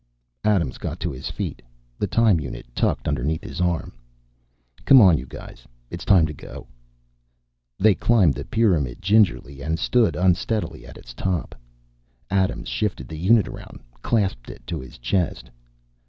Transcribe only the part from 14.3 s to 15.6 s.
it to his chest.